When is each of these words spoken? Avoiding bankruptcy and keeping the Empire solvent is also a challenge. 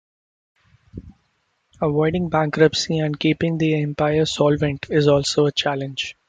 Avoiding 1.79 2.29
bankruptcy 2.29 2.97
and 2.97 3.19
keeping 3.19 3.59
the 3.59 3.79
Empire 3.83 4.25
solvent 4.25 4.87
is 4.89 5.07
also 5.07 5.45
a 5.45 5.51
challenge. 5.51 6.15